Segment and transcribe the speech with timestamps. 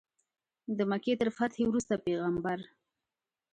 [0.77, 2.59] د مکې تر فتحې وروسته پیغمبر.